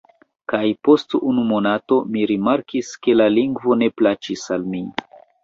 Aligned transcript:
Kaj 0.51 0.61
post 0.87 1.13
unu 1.31 1.43
monato, 1.51 1.99
mi 2.15 2.23
rimarkis, 2.31 2.91
ke 3.05 3.17
la 3.19 3.29
lingvo 3.35 3.79
ne 3.85 3.93
plaĉis 4.03 4.49
al 4.59 4.67
mi. 4.75 4.85